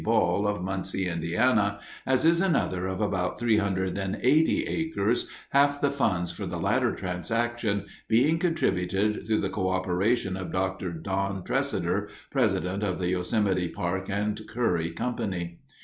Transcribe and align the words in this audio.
Ball, 0.03 0.47
of 0.47 0.63
Muncie, 0.63 1.05
Indiana, 1.07 1.79
as 2.07 2.25
is 2.25 2.41
another 2.41 2.87
of 2.87 3.01
about 3.01 3.37
380 3.39 4.63
acres, 4.63 5.27
half 5.51 5.79
the 5.79 5.91
funds 5.91 6.31
for 6.31 6.47
the 6.47 6.57
latter 6.59 6.95
transaction 6.95 7.85
being 8.07 8.39
contributed 8.39 9.27
through 9.27 9.41
the 9.41 9.49
co 9.51 9.69
operation 9.69 10.35
of 10.37 10.51
Dr. 10.51 10.91
Don 10.91 11.43
Tresidder, 11.43 12.09
president 12.31 12.81
of 12.81 12.97
the 12.97 13.09
Yosemite 13.09 13.67
Park 13.67 14.09
and 14.09 14.41
Curry 14.47 14.89
Company. 14.89 15.59